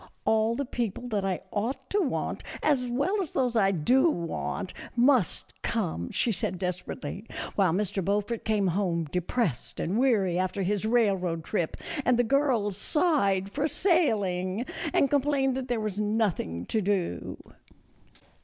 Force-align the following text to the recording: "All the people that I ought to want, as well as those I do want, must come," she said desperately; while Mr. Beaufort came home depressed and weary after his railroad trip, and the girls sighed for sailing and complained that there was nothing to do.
"All 0.25 0.55
the 0.55 0.65
people 0.65 1.07
that 1.09 1.23
I 1.23 1.41
ought 1.51 1.87
to 1.91 1.99
want, 2.01 2.41
as 2.63 2.87
well 2.87 3.21
as 3.21 3.33
those 3.33 3.55
I 3.55 3.69
do 3.69 4.09
want, 4.09 4.73
must 4.95 5.53
come," 5.61 6.09
she 6.09 6.31
said 6.31 6.57
desperately; 6.57 7.27
while 7.53 7.71
Mr. 7.71 8.03
Beaufort 8.03 8.43
came 8.43 8.65
home 8.65 9.03
depressed 9.03 9.79
and 9.79 9.99
weary 9.99 10.39
after 10.39 10.63
his 10.63 10.87
railroad 10.87 11.43
trip, 11.43 11.77
and 12.03 12.17
the 12.17 12.23
girls 12.23 12.77
sighed 12.77 13.51
for 13.51 13.67
sailing 13.67 14.65
and 14.91 15.07
complained 15.11 15.55
that 15.55 15.67
there 15.67 15.79
was 15.79 15.99
nothing 15.99 16.65
to 16.65 16.81
do. 16.81 17.37